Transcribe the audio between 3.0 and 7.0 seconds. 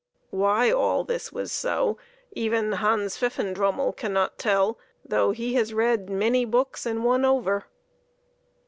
Pfifendrummel cannot tell, though he has read many books